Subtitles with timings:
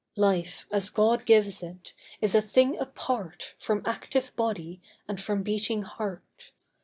[0.17, 5.83] Life, as God gives it, is a thing apart From active body and from beating
[5.83, 6.51] heart.